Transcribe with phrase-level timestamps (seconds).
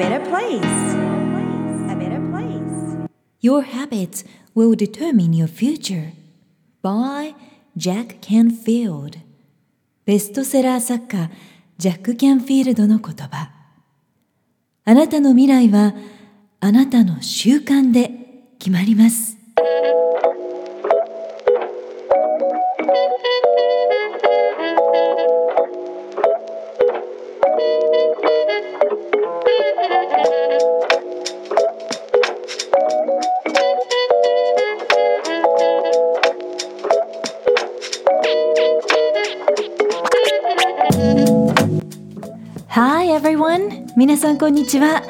[0.00, 0.94] better place.
[1.92, 3.08] A better place.
[3.42, 6.12] Your habits will determine your future
[6.80, 7.34] by
[7.76, 9.18] Jack Canfield
[10.06, 11.30] ベストセラー作家
[11.76, 13.50] ジャック・キャンフィールドの言葉
[14.86, 15.94] あなたの未来は
[16.60, 18.10] あなたの習慣で
[18.58, 19.36] 決まります
[44.00, 45.02] 皆さんこんにちは。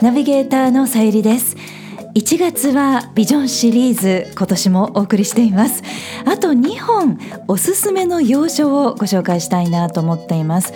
[0.00, 1.54] ナビゲーターのさゆりです。
[2.16, 5.84] 1月はビジョンシリーズ今年もお送りしています。
[6.24, 10.74] あと2本おすすめの要所をご紹介したいなと思っています。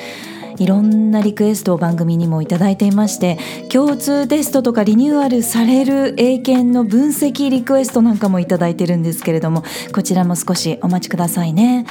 [0.58, 3.36] いろんなリクエストを番組にもいただいていまして
[3.68, 11.84] 共通テストとかリニューアルされる英検の分析リクエストなんかもいただいてるんですけれどもこちらも少しお待ちくださいね。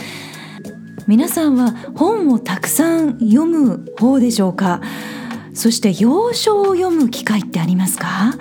[1.06, 4.80] 皆さんは本をたくさん読む方でしょうか？
[5.56, 8.34] そして要所を読む機会ってありますか？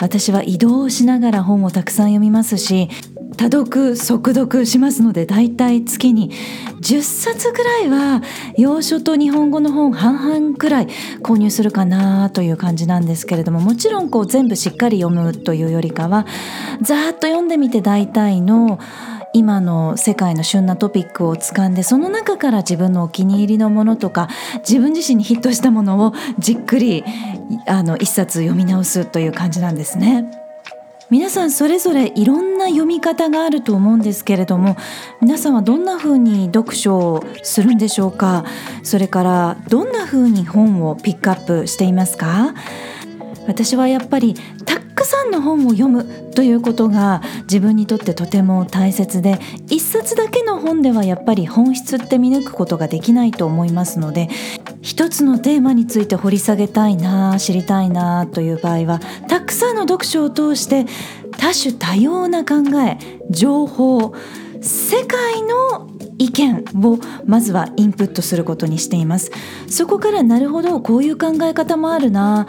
[0.00, 2.88] 私は移動しながら本をたくさん読みますし
[3.36, 6.32] 多読速読しますのでだいたい月に
[6.80, 8.22] 10冊ぐらいは
[8.58, 10.88] 洋書と日本語の本半々くらい
[11.22, 16.26] 購入するかなという感じなんですけれどももちろんこう全部しっかり読むというよりかは
[16.82, 18.80] ざーっと読んでみて大体の
[19.34, 24.28] 今の世界の旬なトピックをつかんでその中から自分のお気に入りのものとか
[24.60, 27.04] 自分自身にヒットしたものをじっくり
[27.66, 30.40] あの一冊読み直すという感じなんですね。
[31.10, 34.76] 皆さんそれぞれいろんな読み方があると思うんですけれども
[35.20, 38.44] 皆さんはどんな風に読書をするんでしょうか？
[38.82, 42.54] それからどんな風に本をピックアップしていますか？
[43.46, 49.38] 私はやっぱりたくさんの本を読むということが自分にとってとても大切で
[49.68, 54.28] 一冊だけの本ではやっぱり本質って見抜くことができないと思いますので
[54.82, 60.86] 一つのテーマについて掘り下げたいな知りたいなという場合はたくさんの読書を通して
[61.38, 62.98] 多種多様な考え
[63.30, 64.14] 情報
[64.60, 69.30] 世界の意見をまずはインプットすることにしています。
[69.68, 72.46] そこからなるほどこういう考え方もあるな。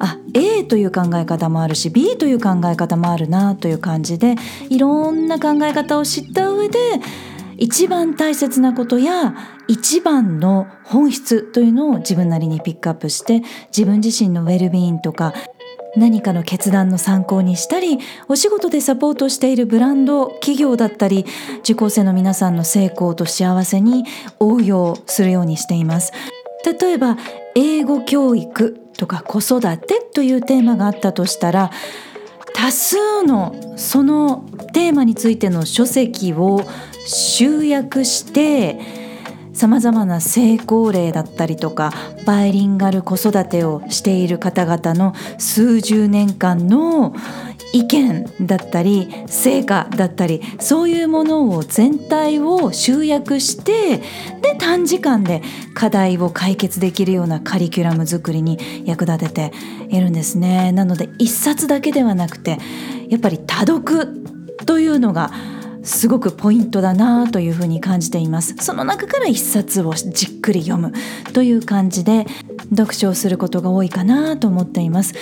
[0.00, 4.36] あ A という考え方もあるし B という考え方もあるなという感じで
[4.68, 6.78] いろんな考え方を知った上で
[7.56, 9.34] 一番大切なことや
[9.66, 13.42] 一番の本質というのを自分なりにピックアップして
[13.76, 15.34] 自分自身のウェルビーンとか
[15.96, 21.24] 何かの決断の参考にしたりお仕事でサポートしているブランド企業だったり
[21.60, 24.04] 受講生の皆さんの成功と幸せに
[24.38, 26.12] 応用するようにしています。
[26.80, 27.16] 例えば
[27.54, 31.70] 英語教育とか子育てというテーマがあったとしたら
[32.54, 36.62] 多数のそのテーマについての書籍を
[37.06, 38.97] 集約して
[39.58, 41.92] さまざまな成功例だったりとか
[42.24, 47.12] バイリンガル子育てをしている方々の数十年間の
[47.72, 53.98] 意見だったり成果だったりそういうものを全体を集約して
[54.42, 55.42] で短時間で
[55.74, 59.52] 課題を解決できるようなカリキュラム作りに役立てて
[59.88, 60.70] いるんですね。
[60.70, 62.58] なので一冊だけではなくて
[63.08, 64.06] やっぱり多読
[64.66, 65.32] というのが
[65.82, 68.54] すごくポイントだなというふうに感じています。
[68.58, 70.92] その中から一冊をじっくり読む
[71.32, 72.26] という感じで
[72.70, 75.14] 読書をすることが多いかなと思っています。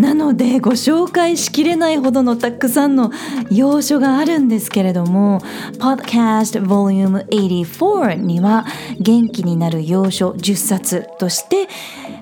[0.00, 3.12] なのでご紹介しきれないほどのたくさんの
[3.50, 5.40] 要所があるんですけれども
[5.78, 8.64] Podcast Volume 84には
[8.98, 11.68] 元気になる要所10冊として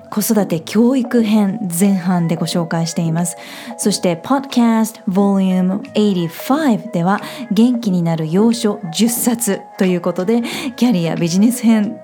[0.09, 3.37] 子育て教育編前半でご紹介しています。
[3.77, 7.21] そして Podcast Volume 85では
[7.51, 10.41] 元気になる要所10冊ということで
[10.75, 11.99] キャリアビジネス編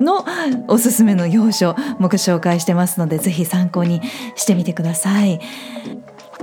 [0.00, 0.24] の
[0.68, 4.00] おすすめの要所もご紹介してますのでぜひ参考に
[4.34, 5.40] してみてください。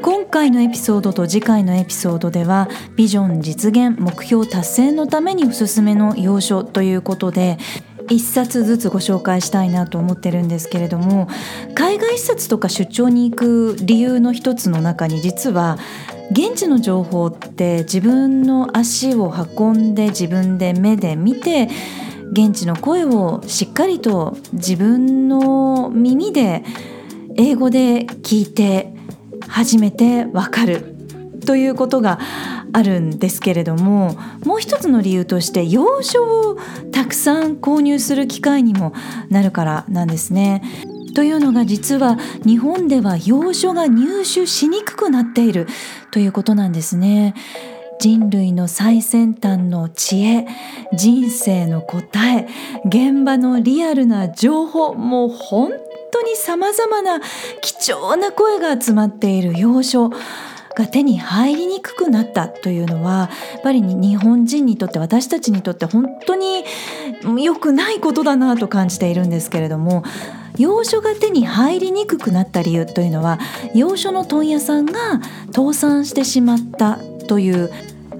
[0.01, 7.59] 今回のエピソードと次回のエピソードではビジョン実現目標達成のためにおすすめの要所ということで
[8.09, 11.27] 一冊ずつご紹介したいなと思ってるんですけれども
[11.75, 15.77] 海外視察とか出張に行く理由の一つの中に実は
[16.31, 21.67] 現地の情報って自分の足を運んで自分で目で見て
[22.31, 26.63] 現地の声をしっかりと自分の耳で
[27.35, 28.93] 英語で聞いて
[29.47, 30.95] 初めてわかる
[31.45, 32.19] ということが
[32.73, 36.57] あるんですけれどももう一つの理由として洋書を
[36.91, 38.93] たくさん購入する機会にも
[39.29, 40.61] なるからなんですね。
[41.13, 45.67] というのが実は日本では洋書が入手しにくくなっている
[46.11, 47.33] ということなんですね。
[47.99, 50.47] 人類の最先端の知恵
[50.91, 52.47] 人生の答え
[52.85, 55.71] 現場のリアルな情報もう本
[56.11, 57.19] 当にさまざまな
[57.61, 60.09] 貴重な声が集まっている洋書
[60.75, 66.63] が手に入りにくくなったというのはやっぱり日本人にとって私たちにとって本当に
[67.43, 70.03] 良くないことだなと感じているんですけれども
[70.57, 73.39] 洋書が手に入りにくくなった理由というのは
[73.73, 75.21] 洋書の問屋さんが
[75.53, 77.71] 倒産してしまったという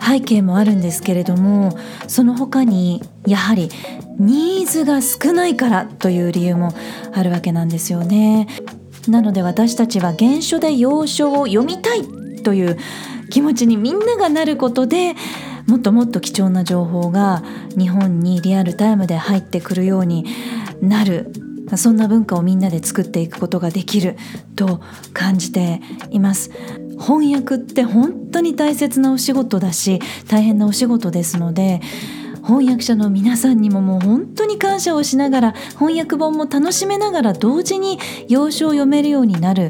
[0.02, 1.78] 背景もあるんですけれども
[2.08, 3.70] その他にやはり
[4.18, 6.74] ニーズが少ないからという理由も
[7.14, 8.48] あるわけなんですよね。
[9.08, 12.04] なので私たちは原書で洋書を読みたい
[12.42, 12.78] という
[13.30, 15.16] 気持ちにみんながなることで
[15.68, 17.44] もっともっと貴重な情報が
[17.78, 20.26] 日本にリアルタイムで入ってくるように
[20.82, 21.32] なる。
[21.78, 24.18] そんな文化をみんなで作っていくことができる
[24.58, 24.82] と
[25.14, 25.80] 感じて
[26.10, 26.52] います。
[27.00, 31.82] 翻訳って本当に大切なお仕事だし大変なお仕事ですので
[32.44, 39.70] 翻訳者の皆さんにももう本当に感謝をしながら翻訳本も楽しめながら同時に要所を読めるようになる。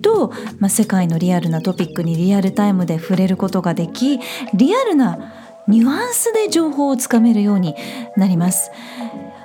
[0.00, 4.18] と、まあ、世界のリアルなトピックにリアルタイムで触れることができ
[4.54, 5.32] リアルな
[5.68, 7.74] ニュアンスで情報をつかめるように
[8.16, 8.70] なります。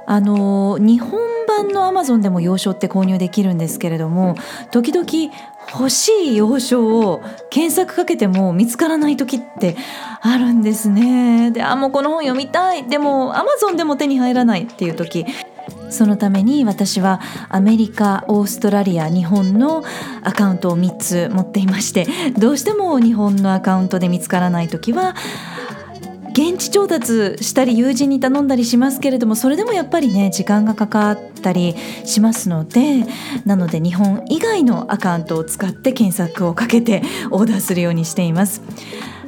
[0.08, 4.36] あの日本版のアマゾンでも洋書って購入できるんですけれども
[4.72, 5.06] 時々
[5.72, 9.76] 欲しい洋書を検索かけても見つからない時って
[10.22, 11.52] あるんですね。
[11.52, 15.26] であもうこの本読みたいでもアマゾンでも手に入らないっていう時
[15.96, 19.84] そのために私はアメリカオーストラリア日本の
[20.24, 22.06] アカウントを3つ持っていまして
[22.38, 25.16] どうしても日本のアカウントで見つからない時は
[26.38, 33.06] 現地調達したり友人に頼んだりしますけれどもそれでもやっぱりね時間がかかったりしますので
[33.46, 38.62] なので日本以外のアカウントを使って検索をかけてオーダーするようにしています。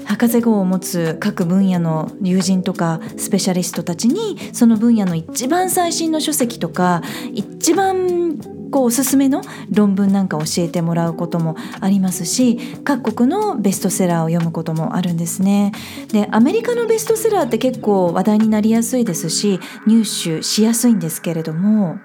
[0.07, 7.01] 博士号を持つ各分野の友人とかスペシャリストたちにその分野の一番最新の書籍とか
[7.33, 8.39] 一番
[8.71, 15.71] こうおすすめの論文なんか教えてもらうこともありますし各国のベストセラーを読むこともあるんですね。
[16.11, 21.99] でアメリカのベストセラーって結構話題になりやすいですし入手しやすいんですけれども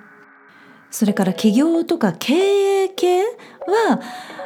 [0.90, 4.00] それから企業とか経営系は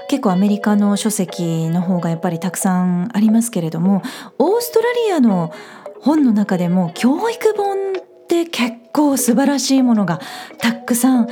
[0.08, 4.02] 結構アメリカの書籍の方がやっぱりたくさんありますけれども
[4.38, 5.52] オーストラリアの
[6.00, 10.20] 本の中でも教育本って結構素晴らしいものが
[10.58, 11.28] たくさん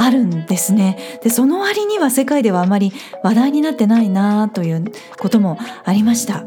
[0.00, 1.18] あるんですね。
[1.22, 2.92] でその割には世界ではあまり
[3.24, 4.84] 話題になってないなという
[5.18, 6.44] こともありました。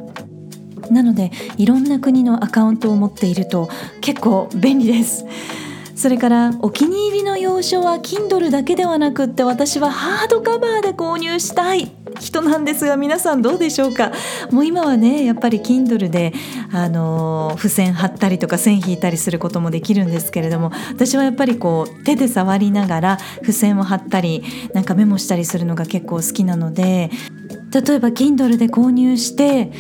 [0.90, 3.70] なのでいろんな国のアカウントを持っていると
[4.00, 5.26] 結構便利です。
[6.02, 14.12] それからお気に入りの洋書は Kindle だけではなくって私はハードカバーで購入したい人なんですが皆さんどうでしょうか？
[14.50, 16.34] もう今はねやっぱり Kindle で
[16.74, 24.44] あの付箋貼ったりとか線引いたりすることもできるんですけれども私はやっぱりこう手で触りながら付箋を貼ったり
[24.74, 27.12] なんかメモしたりするのが結構好きなので
[27.72, 29.72] 例えば Kindle で購入して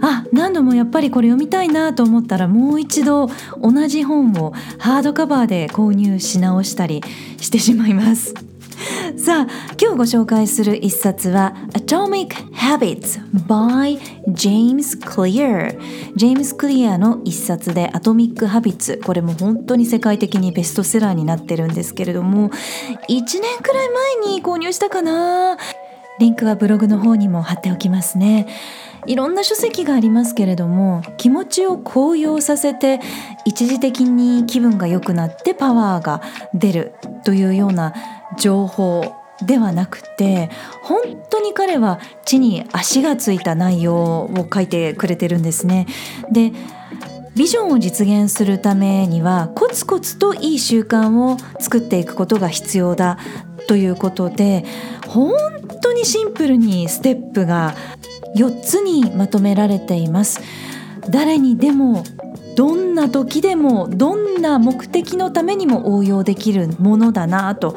[0.00, 3.28] あ何度もやっぱりこれ読みたいなと思ったらもう一度
[3.60, 7.02] 同じ本をハードカバーで購入し直したり
[7.40, 8.34] してしまいます。
[9.16, 13.98] さあ今日ご紹介する一冊は Atomic Habits by
[14.28, 15.78] James Clear
[16.16, 22.52] ジェームス・クリアの一冊で Atomic Habits これも本当に世界的にベストセラーになってるんですけれども1
[23.08, 23.26] 年
[23.62, 23.88] くらい
[24.22, 25.56] 前に購入したかな。
[26.20, 28.46] リンクはブログの方にも貼っておきますね。
[29.06, 33.00] いろんな書籍がありますけれども気持ちを高揚させて
[33.44, 36.22] 一時的に気分が良くなってパワーが
[36.54, 36.94] 出る
[37.24, 37.94] というような
[38.38, 40.48] 情報ではなくて
[40.82, 45.86] 本当に彼は地に足がついた内容を書いてくれてるんですね。
[46.30, 46.52] で
[47.36, 53.18] ビジョンを実現するためにはコツコツといい習慣を作っていくことが必要だ
[53.66, 54.64] ということで
[55.08, 55.32] 本
[55.82, 57.74] 当にシンプルにステップが
[58.36, 60.40] 4つにまとめられています。
[61.10, 62.04] 誰にでも
[62.56, 67.76] どんな時でもどんな目的のためにも応用できるものだなと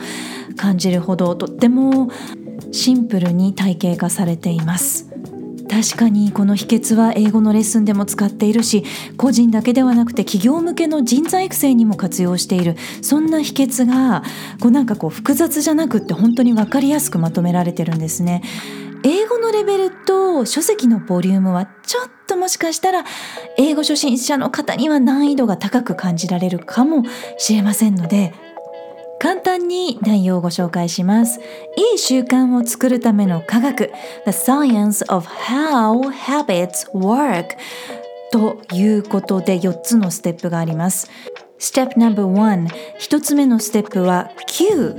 [0.56, 2.10] 感じるほどとっても
[2.72, 5.08] シンプルに体系化されています。
[5.70, 8.86] 確かにこの秘訣は英語のレッスンでも使っているし
[9.18, 12.76] 個人だけではなくて企業向けの人材育成にも活用している。
[13.02, 14.24] そんな秘訣が
[14.62, 18.42] こうなんかこう複雑じゃなくって本当に分かりやすくまとめられてるんですね。
[19.10, 23.06] 英語のレベルと書籍のボリュームはちょっともしかしたら
[23.58, 27.04] 英語初心者の方には難易度が高く感じられるかも
[27.38, 28.34] しれませんので
[29.18, 31.40] 簡単に内容をご紹介します。
[31.40, 33.92] いい習慣を作るための科学。
[34.26, 37.56] The Science of How Habits Work
[38.32, 41.10] ということで4つのステップがあります。
[41.58, 42.68] Step number 1
[43.00, 44.96] 1つ目のステップは Q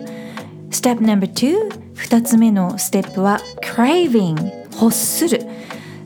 [0.71, 5.41] Step No.2 2つ目のステップは Craving 欲する。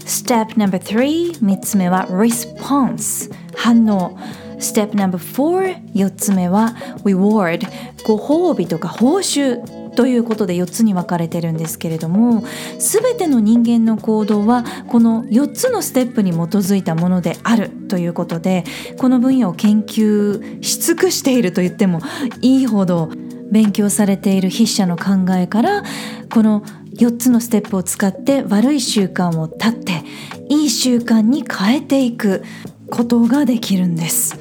[0.00, 4.18] Step No.3 3つ目は Response 反応。
[4.58, 7.66] Step number 4 4つ目は Reward
[8.04, 9.82] ご褒美とか報酬。
[9.94, 12.42] ということで4つに分かれてるんですけれども
[12.78, 17.70] 全ての人間の行動はこの4つのステップに基づいたものである。
[17.88, 18.64] ということで
[18.96, 22.00] この分野を研究し尽くしていると言っても
[22.40, 23.10] いいほど
[23.52, 25.84] 勉強されている筆者の考えから
[26.32, 26.62] この
[26.96, 30.02] 4つのステップを使って悪い習慣を断って
[30.48, 32.42] いい習慣に変えていく
[32.90, 34.38] ことができるんです。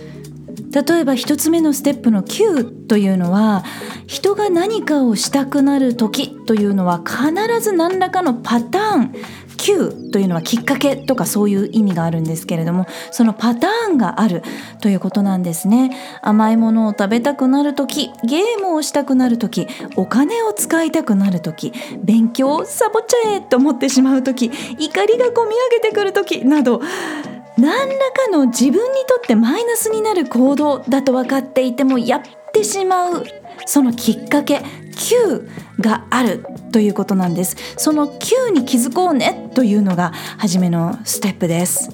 [0.71, 3.65] 例えば1つ目のステップの Q というのは
[4.07, 9.13] 人が何かをしたくなる時というのは必ず何らかのパターン
[9.61, 14.41] Q というのはきっかけとかそういう意味があるんですけれどもそのパターンがある
[14.81, 15.91] ということなんですね。
[16.21, 21.71] 甘いものを食べたくなる時ゲームをしたくなる時お金を使いたくなる時
[22.03, 26.81] 勉強をサボっちゃえと思ってしまう時怒りがこみ上げてくる時など
[27.57, 33.25] 何らかの自分にとってマイナスになる行動だと分かっていてもやってしまう
[33.65, 34.63] そのきっかけ
[35.01, 35.47] Q
[35.79, 37.55] があるということなんです。
[37.77, 41.89] その Q に気づこうねというのが初めのステップです。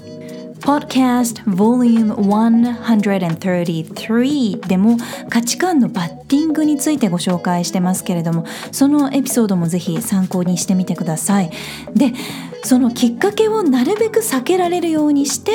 [0.60, 4.98] Podcast Volume 133でも
[5.30, 11.52] 価値観のバッティングについてご紹介してますけれどもそのエピソードもぜひ参考にしてみてください。
[11.96, 12.12] で
[12.64, 15.54] そのきっかけをなるべく避けられるようにして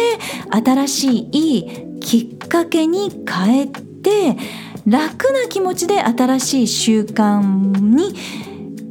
[0.50, 4.38] 新しいいいきっかけに変えて
[4.86, 7.40] 楽な気持ちで新しい習慣
[7.80, 8.14] に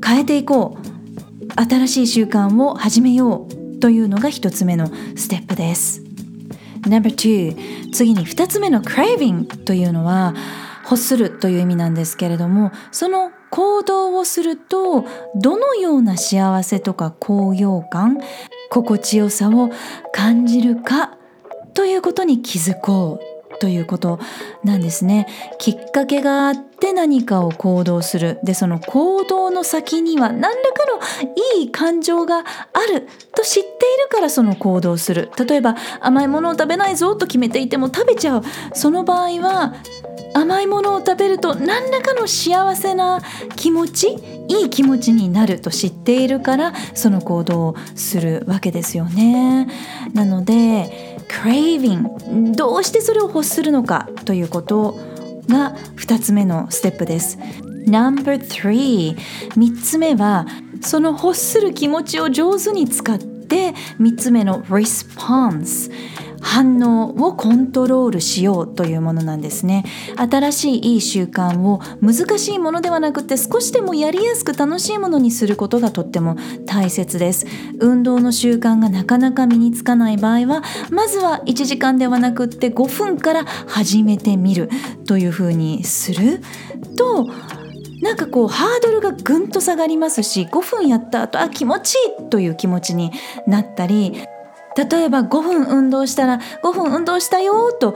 [0.06, 6.02] 変えていこう新しい習慣を始めようというのが一つ目のステップです。
[6.88, 10.34] No.2 次に2つ目の craving というのは
[10.84, 15.06] 欲するという意味なんですけれどもその行動をすると
[15.36, 18.18] どのような幸せとか高揚感
[18.72, 19.70] 心地よさを
[20.12, 21.18] 感じるか
[21.74, 23.31] ということに気づこう
[23.62, 24.20] ということ
[24.64, 25.28] なんですね。
[25.60, 28.40] きっかけがあって何かを行動する。
[28.44, 32.42] でその行動の先には何らかのいい感情があ
[32.92, 35.30] ると知っているからその行動する。
[35.38, 38.44] 例えば甘いものを食べないぞと決めていても食べちゃう。
[38.74, 39.76] その場合は
[40.34, 43.22] 甘いものを食べると何らかの幸せな
[43.58, 44.16] 気持ち
[44.48, 49.68] いい気持ちになると知っているからその行動をするわけですよね。
[50.14, 52.56] なので craving.
[52.56, 55.00] どうしてそれを欲するのかということ
[55.48, 57.38] が2つ目のステップです。
[57.88, 60.46] No.3 3つ目は
[60.82, 65.92] その欲する気持ちを上手に使って3つ目の response
[66.42, 69.86] 反応をコントロールしようというものなんですね。
[70.18, 77.46] 新しいいい習慣を難しいものではなくて少しでもやりやすく楽しいものにすることがとっても大切です。
[77.80, 84.70] 運動の習慣がなかなか身につかない場合はまずは1時間ではなくって5分から始めてみる
[85.08, 86.42] というふうにする。
[86.98, 87.30] と
[88.02, 93.12] なんかこうハードルがぐんと下がりますし5分やった後あ気持ちいいという気持ちに
[93.46, 94.24] なったり
[94.76, 97.96] 例えば5分運動したら5分運動したよと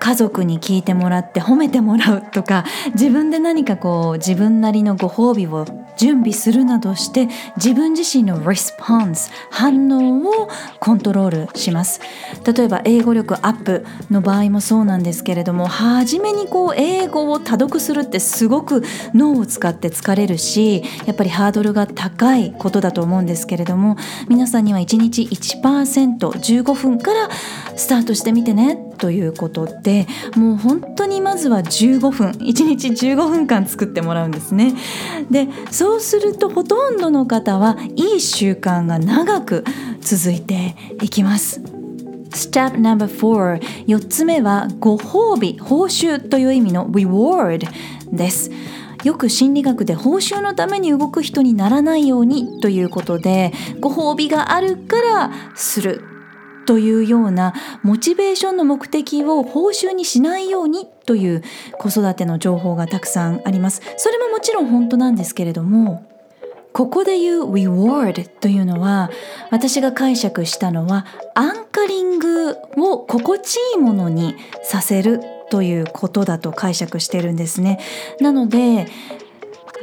[0.00, 5.66] 家族に聞いてもらって褒めてもらうとか自分で何かこう自分なりのご褒美を
[6.00, 12.00] 準備するなどして自分自身のレスポンス反応をコントロールします。
[12.46, 23.96] 例えば英語力アップの場合もそうなんですけれども初めにこう英語を多読するってすごく脳を使って疲れるしやっぱりハードルが高いことだと思うんですけれども
[24.28, 27.28] 皆さんには1日 1%15 分から
[27.76, 34.74] スタートしてみてねということでもう本当にまずは15分1日15分間作ってもらうんですね。
[35.30, 39.64] でそうするとほとんどの方はいい習慣が長く
[40.00, 41.60] 続いていきます。
[42.30, 47.66] Step No.4 4つ目はご褒美報酬という意味の reward
[48.12, 48.50] です。
[49.04, 56.09] よく心理学で報酬のために動く人にならないようにということでご褒美があるからする。
[56.70, 61.42] というようなモチベーションの目的を報酬にしないようにという
[61.80, 66.08] 子育ての情報がたくさんありますそれももちろん本当なんですけれども
[66.72, 69.10] ここで言う reward というのは
[69.50, 77.80] 私が解釈したのはアンカリングを心地いいものにさせるということだと解釈してるんですね。
[78.20, 78.86] なので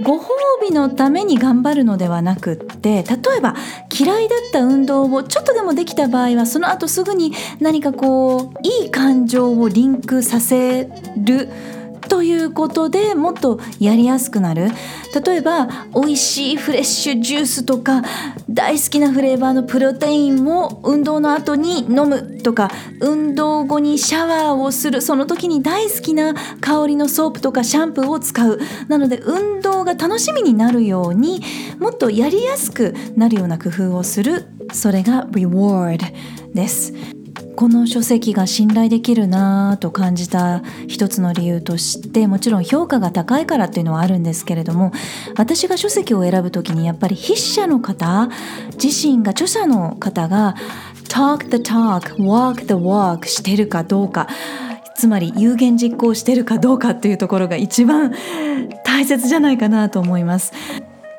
[0.04, 0.28] ご褒
[0.62, 3.56] 美のために頑張るのではなくって例えば
[3.98, 10.88] 嫌いだった運動をちょっとでもできた場合はその後すぐに何かこういい感情をリンクさせ
[11.18, 11.50] る
[12.28, 14.70] いうことでもっとやりやすくなる。
[15.26, 18.04] 例えば美味しいフレッシュジュースとか
[18.50, 22.70] 大好きなフレーバーのプロテインを運動の後に飲むとか
[23.00, 28.60] 運動後にシャワーをするその時に大好きな香りのソープとかシャンプーを使う。
[28.88, 31.42] なので運動が楽しみになるように
[31.80, 34.46] もっとやりやすくなるような工夫をする。
[34.74, 36.00] それが reward
[36.54, 37.17] です。
[37.58, 44.92] この書籍が信頼できるなぁと感じた一つの理由としてもちろん評価が高いからっていうのはあるんですけれども
[45.36, 48.30] 私が書籍を選ぶ時にやっぱり筆者の方
[48.82, 50.54] 自身が著者の方が
[51.10, 54.28] talk the talk walk the walk してるかどうか
[54.96, 58.14] つまり有言実行してるかどうかっていうところが一番
[58.84, 60.54] 大切じゃないかなと思います。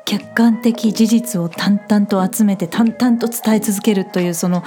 [0.09, 4.63] 客観的事実を淡々と集めて淡々と伝え続けるというその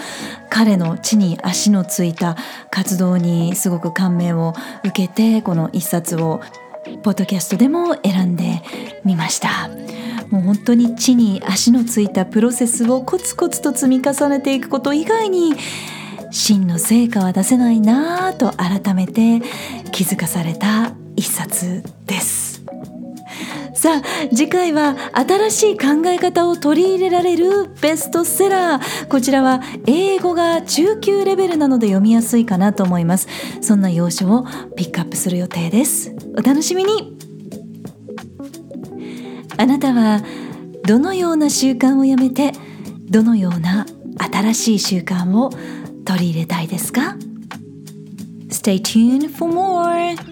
[0.49, 2.37] 彼の地に足のついた
[2.71, 6.41] 活動にすごく感銘を受けてこの一冊を
[7.03, 8.63] ポッドキャストでも選んで
[9.05, 9.69] みました。
[10.31, 15.55] もう本当に地に足のついたプロセスをコツコツと積み重ねていくこと以外に
[16.31, 19.41] 真の成果は出せないなぁと改めて
[19.91, 22.42] 気づかされた一冊です。
[23.83, 29.09] さあ次回は新しい考え方を取り入れられるベストセラー。
[29.09, 33.27] こちらは英語が中級レベルなので読みやすいかなと思います。
[33.61, 34.47] そんな要所を
[34.77, 36.15] ピックアップする予定です。
[36.39, 37.19] お楽しみに。
[39.57, 40.23] あなたは
[40.85, 42.53] どのような習慣をやめて
[43.11, 43.85] どのような
[44.33, 45.51] 新しい習慣を
[46.05, 47.17] 取り入れたいですか
[48.49, 50.32] ？Stay tuned for more!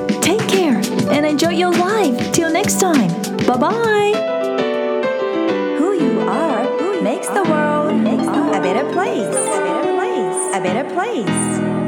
[1.41, 3.09] Enjoy your life Till next time
[3.47, 4.13] Bye bye
[5.79, 7.81] Who you are who makes the world
[8.53, 9.25] a better place.
[9.25, 10.55] A better place.
[10.55, 11.80] A better place.